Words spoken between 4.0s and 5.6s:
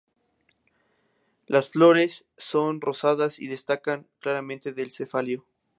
claramente del cefalio.